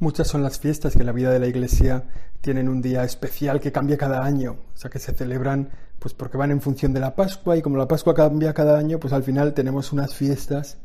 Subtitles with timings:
[0.00, 2.04] Muchas son las fiestas que en la vida de la Iglesia
[2.40, 6.36] tienen un día especial que cambia cada año, o sea que se celebran pues porque
[6.36, 9.24] van en función de la Pascua y como la Pascua cambia cada año, pues al
[9.24, 10.78] final tenemos unas fiestas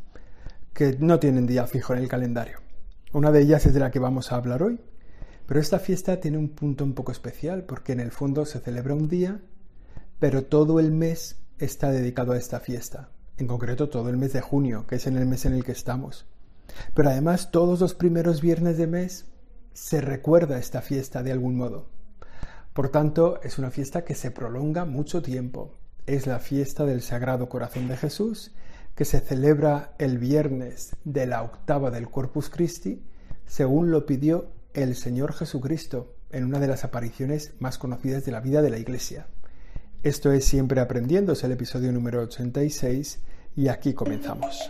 [0.73, 2.57] que no tienen día fijo en el calendario.
[3.11, 4.79] Una de ellas es de la que vamos a hablar hoy,
[5.45, 8.95] pero esta fiesta tiene un punto un poco especial porque en el fondo se celebra
[8.95, 9.41] un día,
[10.17, 14.41] pero todo el mes está dedicado a esta fiesta, en concreto todo el mes de
[14.41, 16.25] junio, que es en el mes en el que estamos.
[16.93, 19.25] Pero además todos los primeros viernes de mes
[19.73, 21.87] se recuerda esta fiesta de algún modo.
[22.73, 25.75] Por tanto, es una fiesta que se prolonga mucho tiempo.
[26.05, 28.51] Es la fiesta del Sagrado Corazón de Jesús,
[28.95, 33.03] que se celebra el viernes de la octava del Corpus Christi,
[33.45, 38.39] según lo pidió el Señor Jesucristo en una de las apariciones más conocidas de la
[38.39, 39.27] vida de la Iglesia.
[40.01, 43.19] Esto es Siempre Aprendiendo, es el episodio número 86
[43.55, 44.69] y aquí comenzamos.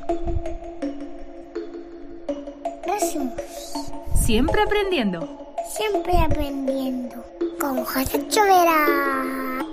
[4.26, 5.56] Siempre aprendiendo.
[5.68, 7.26] Siempre aprendiendo.
[7.60, 9.66] Con José Chovera.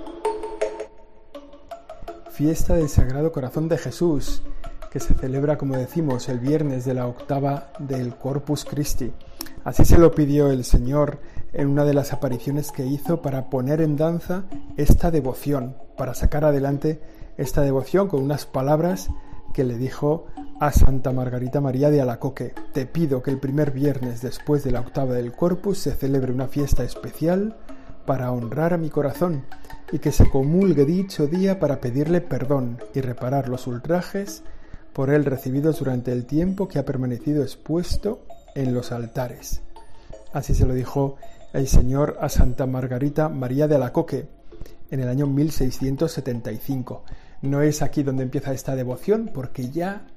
[2.31, 4.43] Fiesta del Sagrado Corazón de Jesús,
[4.91, 9.13] que se celebra, como decimos, el viernes de la octava del Corpus Christi.
[9.63, 11.19] Así se lo pidió el Señor
[11.53, 14.43] en una de las apariciones que hizo para poner en danza
[14.75, 16.99] esta devoción, para sacar adelante
[17.37, 19.11] esta devoción con unas palabras
[19.53, 20.25] que le dijo
[20.59, 24.81] a Santa Margarita María de Alacoque, te pido que el primer viernes después de la
[24.81, 27.57] octava del Corpus se celebre una fiesta especial
[28.05, 29.45] para honrar a mi corazón
[29.91, 34.43] y que se comulgue dicho día para pedirle perdón y reparar los ultrajes
[34.93, 39.61] por él recibidos durante el tiempo que ha permanecido expuesto en los altares.
[40.33, 41.17] Así se lo dijo
[41.53, 44.27] el Señor a Santa Margarita María de Alacoque
[44.91, 47.03] en el año 1675.
[47.41, 50.07] No es aquí donde empieza esta devoción, porque ya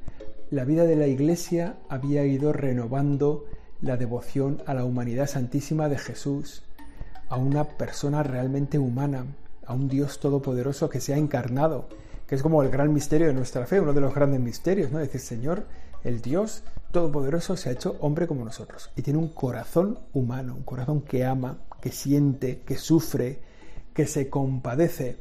[0.50, 3.47] la vida de la Iglesia había ido renovando
[3.80, 6.62] la devoción a la humanidad santísima de Jesús,
[7.30, 9.25] a una persona realmente humana,
[9.67, 11.89] a un Dios todopoderoso que se ha encarnado,
[12.27, 14.98] que es como el gran misterio de nuestra fe, uno de los grandes misterios, ¿no?
[14.98, 15.64] Decir, Señor,
[16.05, 20.63] el Dios todopoderoso se ha hecho hombre como nosotros y tiene un corazón humano, un
[20.63, 23.40] corazón que ama, que siente, que sufre,
[23.95, 25.17] que se compadece,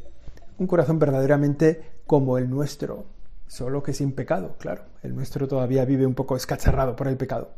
[0.58, 3.06] un corazón verdaderamente como el nuestro,
[3.48, 4.84] solo que sin pecado, claro.
[5.02, 7.52] El nuestro todavía vive un poco escacharrado por el pecado.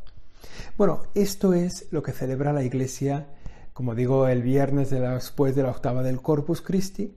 [0.77, 3.27] Bueno, esto es lo que celebra la Iglesia,
[3.73, 7.15] como digo, el viernes después de la octava del Corpus Christi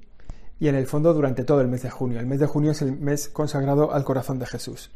[0.61, 2.19] y en el fondo durante todo el mes de junio.
[2.19, 4.91] El mes de junio es el mes consagrado al corazón de Jesús.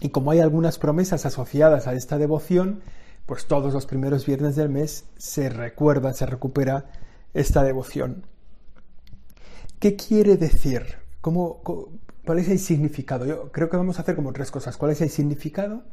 [0.00, 2.82] Y como hay algunas promesas asociadas a esta devoción,
[3.26, 6.86] pues todos los primeros viernes del mes se recuerda, se recupera
[7.34, 8.26] esta devoción.
[9.78, 11.62] ¿Qué quiere decir ¿Cómo,
[12.26, 13.24] ¿Cuál es el significado?
[13.24, 14.76] Yo creo que vamos a hacer como tres cosas.
[14.76, 15.84] ¿Cuál es el significado?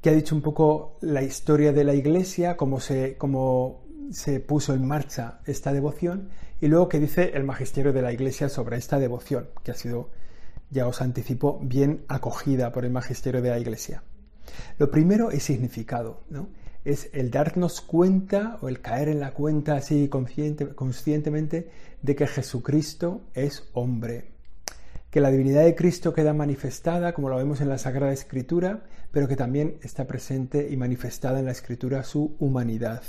[0.00, 4.72] Que ha dicho un poco la historia de la iglesia, cómo se, cómo se puso
[4.72, 8.98] en marcha esta devoción, y luego qué dice el magisterio de la iglesia sobre esta
[8.98, 10.08] devoción, que ha sido,
[10.70, 14.02] ya os anticipo, bien acogida por el magisterio de la iglesia.
[14.78, 16.48] Lo primero es significado, ¿no?
[16.84, 21.70] Es el darnos cuenta o el caer en la cuenta así conscientemente
[22.02, 24.30] de que Jesucristo es hombre,
[25.10, 29.26] que la divinidad de Cristo queda manifestada, como lo vemos en la Sagrada Escritura, pero
[29.26, 33.02] que también está presente y manifestada en la Escritura su humanidad,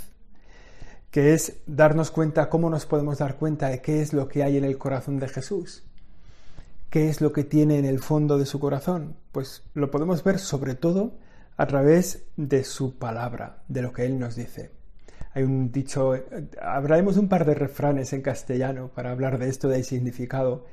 [1.11, 4.57] que es darnos cuenta, cómo nos podemos dar cuenta de qué es lo que hay
[4.57, 5.83] en el corazón de Jesús.
[6.89, 9.15] ¿Qué es lo que tiene en el fondo de su corazón?
[9.31, 11.13] Pues lo podemos ver sobre todo
[11.59, 14.71] a través de su palabra, de lo que Él nos dice.
[15.33, 16.13] Hay un dicho,
[16.61, 20.65] hablaremos un par de refranes en castellano para hablar de esto del significado.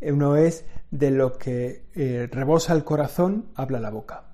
[0.00, 4.28] Uno es de lo que eh, rebosa el corazón, habla la boca.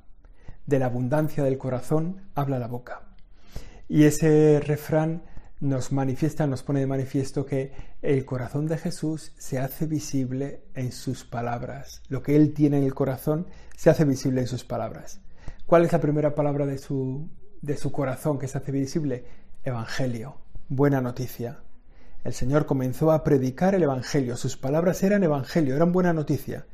[0.65, 3.03] De la abundancia del corazón, habla la boca.
[3.89, 5.25] Y ese refrán
[5.59, 10.93] nos manifiesta, nos pone de manifiesto que el corazón de Jesús se hace visible en
[10.93, 12.01] sus palabras.
[12.09, 15.21] Lo que Él tiene en el corazón se hace visible en sus palabras.
[15.67, 17.29] ¿Cuál es la primera palabra de su,
[17.61, 19.25] de su corazón que se hace visible?
[19.65, 20.37] Evangelio,
[20.69, 21.59] buena noticia.
[22.23, 24.37] El Señor comenzó a predicar el Evangelio.
[24.37, 26.67] Sus palabras eran Evangelio, eran buena noticia.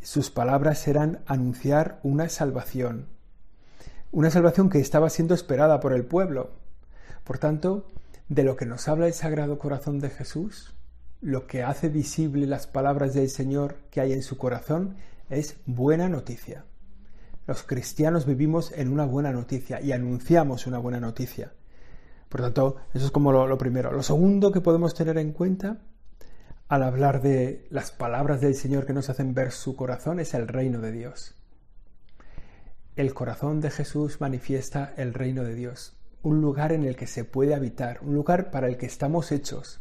[0.00, 3.08] Sus palabras eran anunciar una salvación.
[4.12, 6.52] Una salvación que estaba siendo esperada por el pueblo.
[7.24, 7.88] Por tanto,
[8.28, 10.76] de lo que nos habla el Sagrado Corazón de Jesús,
[11.20, 14.94] lo que hace visible las palabras del Señor que hay en su corazón
[15.28, 16.64] es buena noticia.
[17.48, 21.50] Los cristianos vivimos en una buena noticia y anunciamos una buena noticia.
[22.28, 23.90] Por tanto, eso es como lo, primero.
[23.90, 25.78] Lo segundo que podemos tener en cuenta
[26.68, 30.46] al hablar de las palabras del Señor que nos hacen ver su corazón es el
[30.46, 31.36] reino de Dios.
[32.96, 37.24] el corazón de Jesús manifiesta el reino de Dios, un lugar en el que se
[37.24, 39.80] puede habitar, un lugar para el que estamos hechos,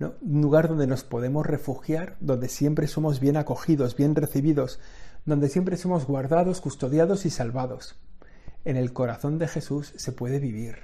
[0.00, 4.80] un lugar donde nos podemos refugiar, donde siempre somos bien acogidos, bien recibidos,
[5.24, 7.96] donde siempre somos guardados, custodiados y salvados.
[8.64, 10.76] En el corazón de Jesús se puede vivir.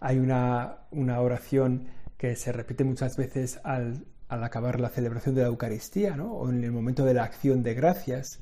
[0.00, 1.88] Hay una, una oración
[2.18, 6.72] que se repite muchas veces al, acabar la celebración de la Eucaristía, o en el
[6.72, 8.40] momento de la acción de gracias,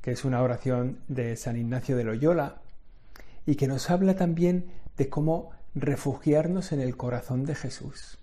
[0.00, 2.62] que es una oración de San Ignacio de Loyola,
[3.46, 4.66] y que nos habla también
[4.96, 8.18] de cómo refugiarnos en el corazón de Jesús.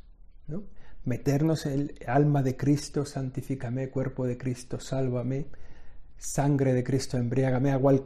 [0.47, 0.63] ¿no?
[1.04, 5.47] Meternos en el alma de Cristo, santifícame, cuerpo de Cristo, sálvame,
[6.21, 8.00] sangre de Cristo, embriágame, agua,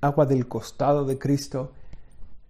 [0.00, 1.72] agua del costado de Cristo,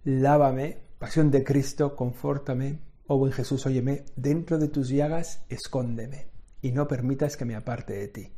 [0.03, 6.25] lávame, pasión de Cristo, confórtame, oh buen Jesús, óyeme, dentro de tus llagas, escóndeme,
[6.63, 8.31] y no permitas que me aparte de ti.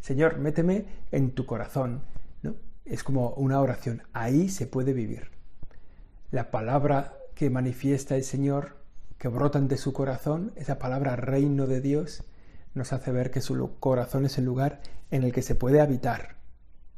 [0.00, 2.04] Señor, méteme en tu corazón.
[2.42, 2.54] ¿no?
[2.86, 5.30] Es como una oración, ahí se puede vivir.
[6.30, 8.78] La palabra que manifiesta el Señor,
[9.18, 12.24] que brotan de su corazón, esa palabra reino de Dios,
[12.74, 14.80] nos hace ver que su corazón es el lugar
[15.10, 16.36] en el que se puede habitar.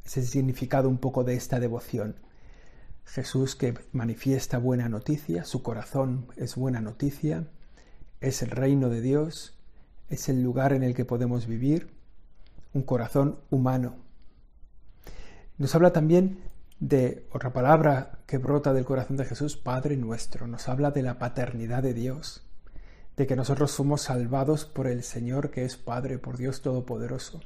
[0.04, 2.16] Ese es el significado un poco de esta devoción.
[3.04, 7.48] Jesús que manifiesta buena noticia, su corazón es buena noticia,
[8.20, 9.58] es el reino de Dios,
[10.08, 11.90] es el lugar en el que podemos vivir,
[12.72, 13.96] un corazón humano.
[15.58, 16.38] Nos habla también
[16.80, 21.18] de otra palabra que brota del corazón de Jesús, Padre nuestro, nos habla de la
[21.18, 22.42] paternidad de Dios,
[23.17, 27.41] de que nosotros somos salvados por el Señor que es Padre, por Dios Todopoderoso.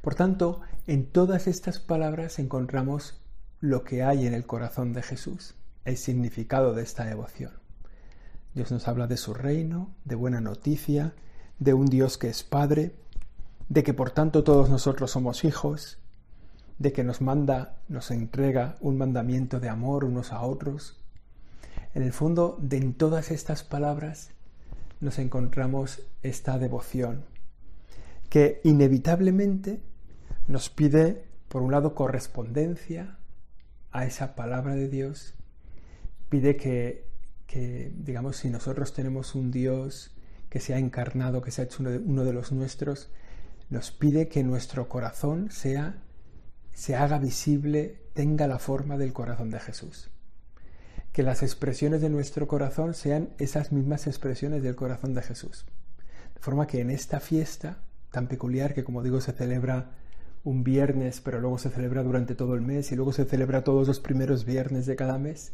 [0.00, 3.20] Por tanto, en todas estas palabras encontramos
[3.60, 5.54] lo que hay en el corazón de Jesús,
[5.84, 7.52] el significado de esta devoción.
[8.54, 11.14] Dios nos habla de su reino, de buena noticia,
[11.58, 12.96] de un Dios que es Padre,
[13.68, 15.98] de que por tanto todos nosotros somos hijos,
[16.78, 20.98] de que nos manda, nos entrega un mandamiento de amor unos a otros.
[21.94, 24.30] En el fondo, de en todas estas palabras
[25.00, 27.24] nos encontramos esta devoción,
[28.28, 29.80] que inevitablemente
[30.46, 33.18] nos pide, por un lado, correspondencia
[33.90, 35.34] a esa palabra de Dios,
[36.28, 37.06] pide que,
[37.96, 40.12] digamos, si nosotros tenemos un Dios
[40.48, 43.10] que se ha encarnado, que se ha hecho uno de los nuestros,
[43.68, 46.02] nos pide que nuestro corazón sea,
[46.72, 50.10] se haga visible, tenga la forma del corazón de Jesús.
[51.12, 55.66] Que las expresiones de nuestro corazón sean esas mismas expresiones del corazón de Jesús.
[56.34, 57.78] De forma que en esta fiesta
[58.10, 59.90] tan peculiar que, como digo, se celebra
[60.44, 63.86] un viernes, pero luego se celebra durante todo el mes y luego se celebra todos
[63.86, 65.52] los primeros viernes de cada mes,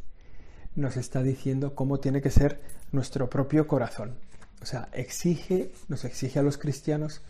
[0.75, 2.61] nos está diciendo cómo tiene que ser
[2.93, 4.17] nuestro propio corazón.
[4.63, 7.23] O sea, exige, nos exige a los cristianos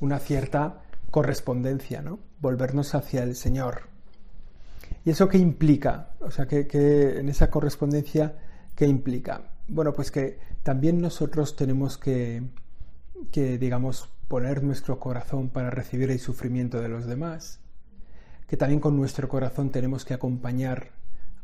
[0.00, 2.18] una cierta correspondencia, ¿no?
[2.40, 3.91] Volvernos hacia el Señor.
[5.04, 6.10] ¿Y eso qué implica?
[6.20, 6.66] O sea, que,
[7.18, 8.36] en esa correspondencia,
[8.74, 9.50] ¿qué implica?
[9.68, 12.42] Bueno, pues que también nosotros tenemos que,
[13.30, 17.60] que digamos, poner nuestro corazón para recibir el sufrimiento de los demás,
[18.46, 20.90] que también con nuestro corazón tenemos que acompañar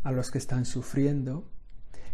[0.05, 1.45] a los que están sufriendo,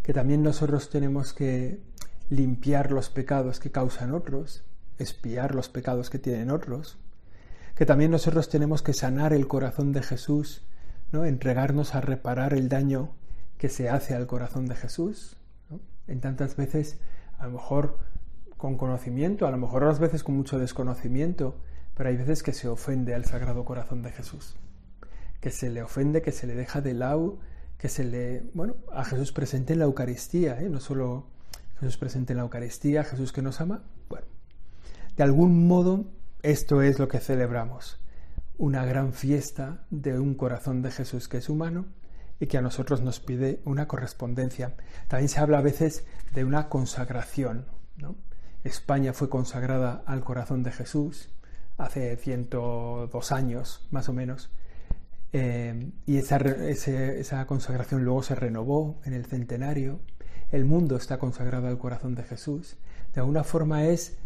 [0.03, 1.81] que también nosotros tenemos que
[2.29, 4.65] limpiar los pecados que causan otros,
[4.99, 6.99] espiar los pecados que tienen otros,
[7.75, 10.63] que también nosotros tenemos que sanar el corazón de Jesús,
[11.15, 11.25] ¿no?
[11.25, 13.13] entregarnos a reparar el daño
[13.57, 15.37] que se hace al corazón de Jesús.
[16.09, 16.99] En tantas veces,
[17.39, 17.99] a lo mejor
[18.57, 21.57] con conocimiento, a lo mejor otras veces con mucho desconocimiento,
[21.95, 24.57] pero hay veces que se ofende al Sagrado Corazón de Jesús,
[25.41, 27.39] que se le ofende, que se le deja de lado,
[27.79, 30.69] que se le, bueno, a Jesús presente en la Eucaristía, ¿eh?
[30.69, 31.29] no solo
[31.79, 34.27] Jesús presente en la Eucaristía, Jesús que nos ama, bueno,
[35.17, 36.07] de algún modo
[36.43, 38.01] esto es lo que celebramos,
[38.59, 41.87] una gran fiesta de un corazón de Jesús que es humano
[42.41, 44.75] y que a nosotros nos pide una correspondencia.
[45.09, 47.67] También se habla a veces de una consagración.
[48.65, 51.31] España fue consagrada al corazón de Jesús
[51.77, 54.51] hace 102 años, más o menos.
[55.33, 60.01] Eh, y esa, esa consagración luego se renovó en el centenario.
[60.53, 62.77] El mundo está consagrado al corazón de Jesús.
[63.13, 64.17] De alguna forma es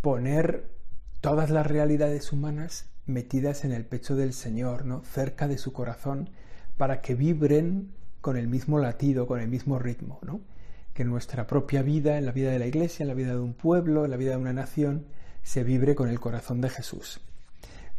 [0.00, 0.70] poner
[1.20, 5.02] todas las realidades humanas metidas en el pecho del Señor, ¿no?
[5.02, 6.30] cerca de su corazón,
[6.76, 10.18] para que vibren con el mismo latido, con el mismo ritmo.
[10.22, 10.40] ¿no?
[10.94, 13.52] que nuestra propia vida, en la vida de la Iglesia, en la vida de un
[13.52, 15.06] pueblo, en la vida de una nación,
[15.42, 17.20] se vibre con el corazón de Jesús.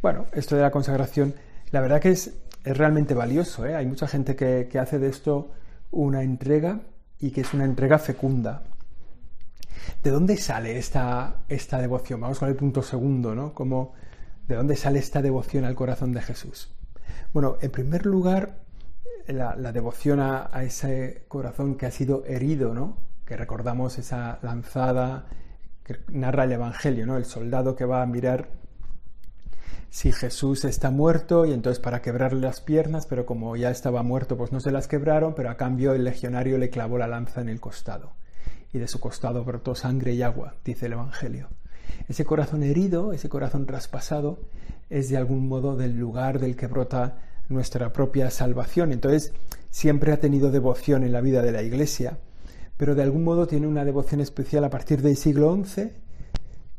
[0.00, 1.34] Bueno, esto de la consagración,
[1.70, 2.32] la verdad que es,
[2.64, 3.66] es realmente valioso.
[3.66, 3.76] ¿eh?
[3.76, 5.52] Hay mucha gente que, hace de esto
[5.90, 6.80] una entrega
[7.20, 8.62] y que es una entrega fecunda.
[10.02, 12.20] ¿De dónde sale esta, esta devoción?
[12.20, 13.52] Vamos con el punto segundo, ¿no?
[13.52, 13.92] Como,
[14.48, 16.72] ¿De dónde sale esta devoción al corazón de Jesús?
[17.32, 18.60] Bueno, en primer lugar,
[19.26, 22.98] la, devoción a, ese corazón que ha sido herido, ¿no?
[23.24, 25.26] Que recordamos esa lanzada
[25.84, 27.16] que narra el Evangelio, ¿no?
[27.16, 28.48] El soldado que va a mirar
[29.90, 34.36] si Jesús está muerto y entonces para quebrarle las piernas, pero como ya estaba muerto,
[34.36, 37.48] pues no se las quebraron, pero a cambio el legionario le clavó la lanza en
[37.48, 38.12] el costado
[38.72, 41.48] y de su costado brotó sangre y agua, dice el Evangelio.
[42.08, 44.38] Ese corazón herido, ese corazón traspasado,
[44.90, 48.92] es de algún modo del lugar del que brota nuestra propia salvación.
[48.92, 49.32] Entonces,
[49.70, 52.18] siempre ha tenido devoción en la vida de la Iglesia,
[52.76, 55.92] pero de algún modo tiene una devoción especial a partir del siglo XI,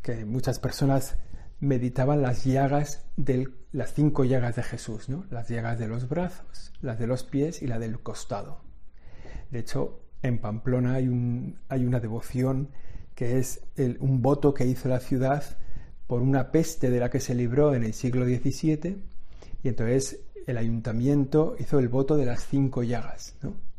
[0.01, 1.17] que muchas personas
[1.59, 5.25] meditaban las llagas de las cinco llagas de Jesús, ¿no?
[5.29, 8.61] Las llagas de los brazos, las de los pies y la del costado.
[9.49, 12.69] De hecho, en Pamplona hay, hay una devoción
[13.17, 13.61] que es
[13.99, 15.43] un voto que hizo la ciudad
[16.05, 18.95] por una peste de la que se libró en el siglo XVII
[19.63, 23.33] y entonces el ayuntamiento hizo el voto de las cinco llagas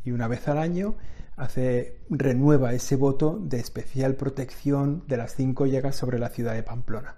[0.05, 0.97] y una vez al año
[1.37, 6.65] hace renueva ese voto de especial protección de las cinco llagas sobre la ciudad de
[6.65, 7.15] Pamplona.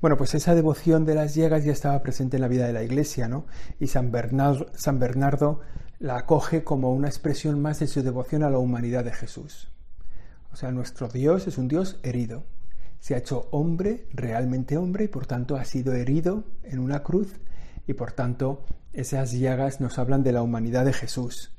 [0.00, 2.82] Bueno, pues esa devoción de las llagas ya estaba presente en la vida de la
[2.82, 3.44] Iglesia, ¿no?
[3.78, 5.60] Y San Bernardo, San Bernardo
[5.98, 9.68] la acoge como una expresión más de su devoción a la humanidad de Jesús.
[10.56, 12.42] O sea, nuestro Dios es un Dios herido.
[12.98, 17.28] Se ha hecho hombre, realmente hombre, y por tanto ha sido herido en una cruz,
[17.86, 21.52] y por tanto esas llagas nos hablan de la humanidad de Jesús.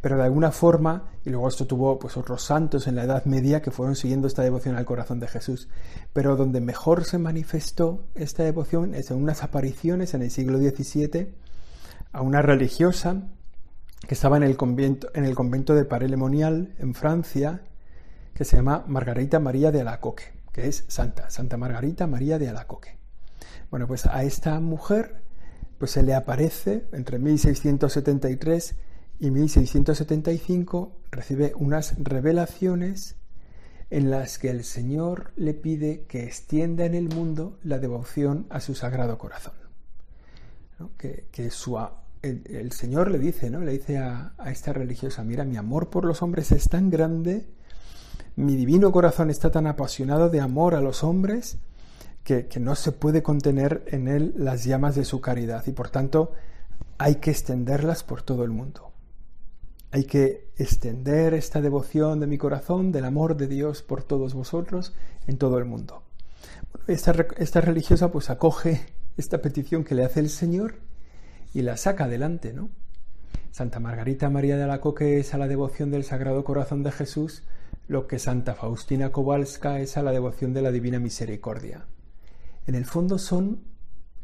[0.00, 3.60] Pero de alguna forma, y luego esto tuvo pues otros santos en la Edad Media
[3.60, 5.68] que fueron siguiendo esta devoción al corazón de Jesús,
[6.14, 11.34] pero donde mejor se manifestó esta devoción es en unas apariciones en el siglo XVII
[12.12, 13.28] a una religiosa
[14.08, 17.60] que estaba en el convento, en el convento de Parelemonial, en Francia,
[18.36, 22.98] que se llama Margarita María de Alacoque, que es santa, Santa Margarita María de Alacoque.
[23.70, 25.22] Bueno, pues a esta mujer
[25.78, 28.76] pues se le aparece entre 1673
[29.18, 33.16] y 1675 recibe unas revelaciones
[33.88, 38.60] en las que el Señor le pide que extienda en el mundo la devoción a
[38.60, 39.54] su sagrado corazón.
[40.98, 41.78] Que, su,
[42.20, 43.60] el, Señor le dice, ¿no?
[43.60, 47.46] Le dice a, esta religiosa, mira, mi amor por los hombres es tan grande,
[48.36, 51.58] mi divino corazón está tan apasionado de amor a los hombres,
[52.22, 56.32] que, no se puede contener en él las llamas de su caridad y por tanto
[56.98, 58.90] hay que extenderlas por todo el mundo.
[59.92, 64.92] Hay que extender esta devoción de mi corazón, del amor de Dios por todos vosotros,
[65.28, 66.02] en todo el mundo.
[66.88, 70.74] esta, esta religiosa pues acoge esta petición que le hace el Señor
[71.54, 72.68] y la saca adelante, ¿no?
[73.52, 77.44] Santa Margarita María de Alacoque es a la devoción del Sagrado Corazón de Jesús
[77.88, 81.86] lo que Santa Faustina Kowalska es a la devoción de la Divina Misericordia.
[82.66, 83.62] En el fondo son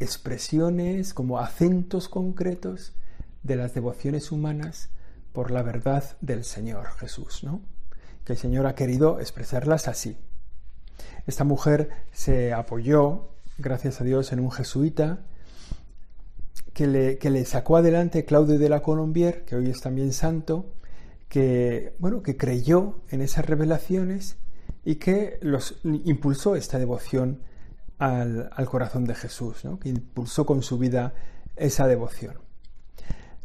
[0.00, 2.95] expresiones como acentos concretos
[3.42, 4.90] de las devociones humanas
[5.33, 7.61] por la verdad del Señor Jesús, ¿no?
[8.25, 10.16] Que el Señor ha querido expresarlas así.
[11.26, 15.21] Esta mujer se apoyó, gracias a Dios, en un jesuita
[16.73, 20.73] que le, que le sacó adelante Claudio de la Colombier, que hoy es también santo,
[21.32, 24.36] que, bueno, que creyó en esas revelaciones
[24.84, 27.40] y que los impulsó esta devoción
[27.96, 29.78] al, al corazón de Jesús, ¿no?
[29.78, 31.14] que impulsó con su vida
[31.56, 32.34] esa devoción.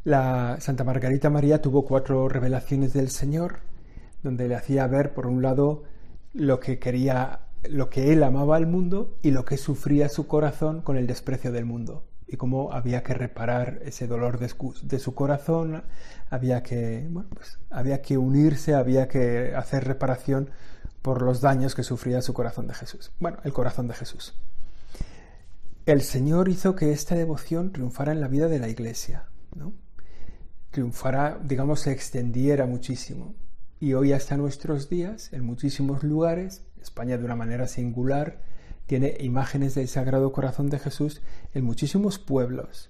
[0.04, 3.60] La Santa Margarita María tuvo cuatro revelaciones del Señor,
[4.22, 5.84] donde le hacía ver, por un lado,
[6.34, 10.82] lo que quería, lo que él amaba al mundo y lo que sufría su corazón
[10.82, 15.84] con el desprecio del mundo y cómo había que reparar ese dolor de, su corazón,
[16.30, 20.50] había que, pues, había que unirse, había que hacer reparación
[21.02, 23.12] por los daños que sufría su corazón de Jesús.
[23.20, 24.36] Bueno, el corazón de Jesús.
[25.86, 29.24] El Señor hizo que esta devoción triunfara en la vida de la Iglesia,
[29.56, 29.74] ¿no?
[30.72, 33.36] Triunfara, digamos, se extendiera muchísimo.
[33.80, 38.42] Y hoy hasta nuestros días, en muchísimos lugares, España de una manera singular,
[38.88, 41.22] tiene imágenes del Sagrado Corazón de Jesús
[41.54, 42.90] en muchísimos pueblos.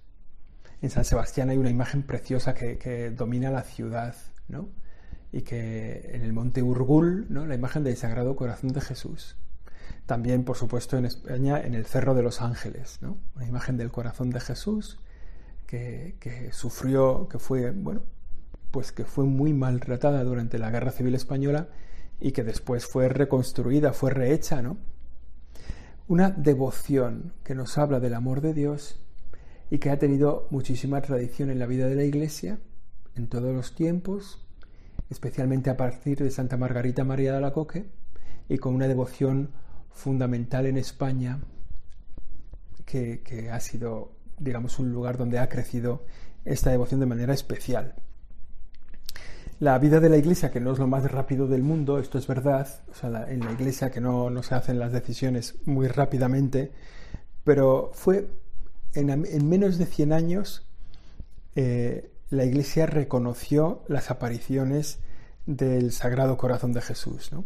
[0.81, 4.15] En San Sebastián hay una imagen preciosa que, domina la ciudad,
[4.47, 4.69] ¿no?
[5.31, 7.47] Y que en el monte Urgul, ¿no?
[7.47, 9.37] La imagen del Sagrado Corazón de Jesús.
[10.05, 13.17] También, por supuesto, en España, en el Cerro de los Ángeles, ¿no?
[13.35, 14.99] Una imagen del corazón de Jesús
[15.65, 18.03] que, que sufrió, que fue, bueno,
[18.69, 21.69] pues que fue muy maltratada durante la Guerra Civil Española
[22.19, 24.77] y que después fue reconstruida, fue rehecha, ¿no?
[26.07, 28.99] Una devoción que nos habla del amor de Dios
[29.69, 32.59] y que ha tenido muchísima tradición en la vida de la Iglesia
[33.15, 34.45] en todos los tiempos,
[35.09, 37.89] especialmente a partir de Santa Margarita María de Alacoque
[38.47, 39.51] y con una devoción
[39.91, 41.39] fundamental en España
[42.85, 46.05] que, ha sido digamos, un lugar donde ha crecido
[46.45, 47.95] esta devoción de manera especial.
[49.59, 52.27] La vida de la iglesia, que no es lo más rápido del mundo, esto es
[52.27, 56.71] verdad, o sea, en la iglesia que no, no, se hacen las decisiones muy rápidamente,
[57.43, 58.27] pero fue
[58.93, 60.67] en, menos de 100 años
[61.55, 64.99] eh, la iglesia reconoció las apariciones
[65.45, 67.45] del Sagrado Corazón de Jesús ¿no?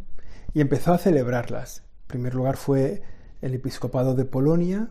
[0.54, 1.84] y empezó a celebrarlas.
[2.02, 3.04] En primer lugar fue
[3.42, 4.90] el episcopado de Polonia,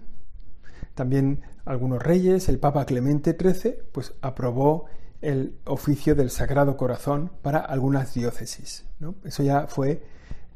[0.94, 4.86] también algunos reyes, el Papa Clemente XIII, pues aprobó
[5.20, 8.84] el oficio del Sagrado Corazón para algunas diócesis.
[9.24, 10.02] Eso ya fue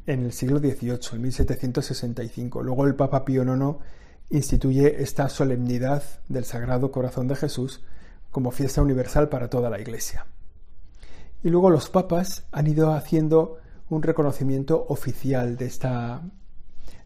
[0.07, 2.63] en el siglo XVIII, en 1765.
[2.63, 3.77] Luego el Papa Pío IX
[4.31, 7.83] instituye esta solemnidad del Sagrado Corazón de Jesús
[8.31, 10.27] como fiesta universal para toda la Iglesia.
[11.43, 13.59] Y luego los papas han ido haciendo
[13.91, 16.23] un reconocimiento oficial de esta,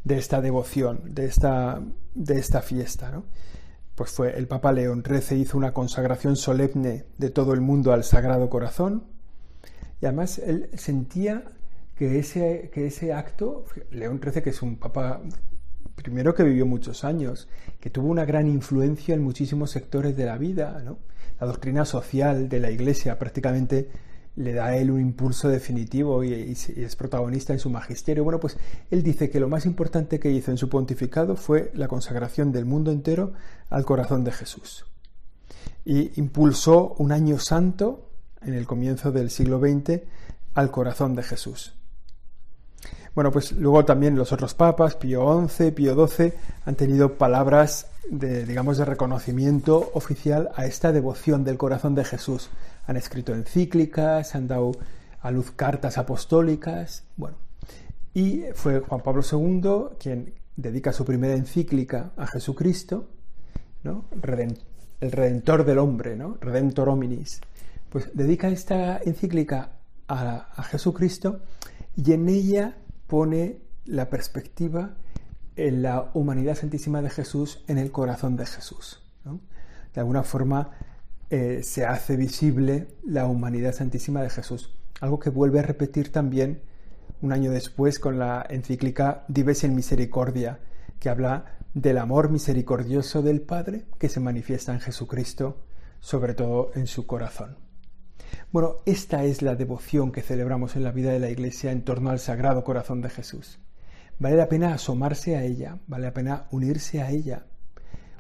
[0.05, 1.83] de esta devoción, de esta,
[2.63, 3.23] fiesta.
[3.99, 8.05] Pues fue el Papa León XIII hizo una consagración solemne de todo el mundo al
[8.05, 9.03] Sagrado Corazón
[10.01, 11.43] y además él sentía
[11.97, 15.21] que ese, que ese acto, León XIII, que es un papa
[15.97, 17.49] primero que vivió muchos años,
[17.81, 21.01] que tuvo una gran influencia en muchísimos sectores de la vida, ¿no?
[21.41, 23.91] La doctrina social de la Iglesia prácticamente
[24.39, 28.23] le da a él un impulso definitivo y, es protagonista en su magisterio.
[28.23, 28.57] Bueno, pues
[28.91, 32.65] él dice que lo más importante que hizo en su pontificado fue la consagración del
[32.65, 33.33] mundo entero
[33.69, 34.87] al corazón de Jesús.
[35.85, 40.03] Y impulsó un año santo en el comienzo del siglo XX
[40.55, 41.75] al corazón de Jesús.
[43.15, 46.33] Bueno, pues luego también los otros papas, Pío XI, Pío XII,
[46.65, 52.51] han tenido palabras de, digamos, de reconocimiento oficial a esta devoción del corazón de Jesús.
[52.89, 54.73] Han escrito encíclicas, han dado
[55.21, 57.37] a luz cartas apostólicas, bueno.
[58.15, 63.09] Y fue Juan Pablo II quien dedica su primera encíclica a Jesucristo,
[63.85, 64.07] ¿no?
[65.01, 66.37] el Redentor del hombre, ¿no?
[66.41, 67.41] Redentor hominis.
[67.89, 69.71] Pues dedica esta encíclica
[70.09, 71.43] a, a Jesucristo
[71.95, 74.97] y en ella pone la perspectiva
[75.59, 79.03] en la humanidad santísima de Jesús en el corazón de Jesús.
[79.93, 80.71] De alguna forma
[81.31, 86.63] eh, se hace visible la humanidad santísima de Jesús, algo que vuelve a repetir también
[87.21, 90.61] un año después con la encíclica Dives en Misericordia,
[90.99, 95.65] que habla del amor misericordioso del Padre que se manifiesta en Jesucristo,
[96.01, 97.57] sobre todo en su corazón.
[98.51, 102.11] Bueno, esta es la devoción que celebramos en la vida de la Iglesia en torno
[102.11, 103.59] al Sagrado Corazón de Jesús.
[104.19, 107.47] Vale la pena asomarse a ella, vale la pena unirse a ella,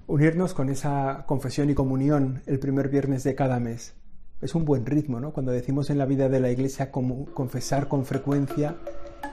[0.08, 3.94] unirnos con esa confesión y comunión el primer viernes de cada mes.
[4.40, 5.32] Es un buen ritmo, ¿no?
[5.32, 8.76] Cuando decimos en la vida de la Iglesia confesar con frecuencia,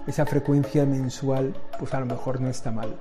[0.05, 2.97] esa frecuencia mensual, pues a lo mejor no está mal.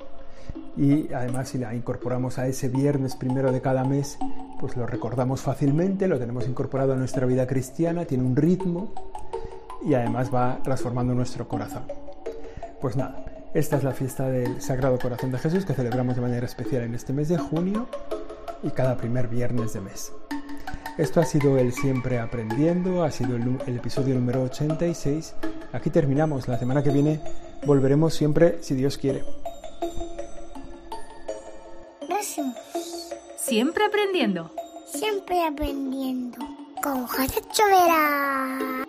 [0.76, 4.18] Y además si la incorporamos a ese viernes primero de cada mes,
[4.60, 8.92] pues lo recordamos fácilmente, lo tenemos incorporado a nuestra vida cristiana, tiene un ritmo
[9.84, 11.82] y además va transformando nuestro corazón.
[12.80, 16.44] Pues nada, esta es la fiesta del Sagrado Corazón de Jesús que celebramos de manera
[16.44, 17.86] especial en este mes de junio
[18.64, 20.12] y cada primer viernes de mes.
[20.98, 25.34] Esto ha sido el Siempre Aprendiendo, ha sido el, episodio número 86.
[25.72, 26.48] Aquí terminamos.
[26.48, 27.20] La semana que viene
[27.64, 29.24] volveremos siempre, si Dios quiere.
[33.36, 34.50] Siempre aprendiendo.
[34.86, 36.38] Siempre aprendiendo.
[36.82, 38.84] Con José Chovera.